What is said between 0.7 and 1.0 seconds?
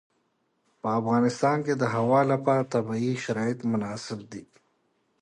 په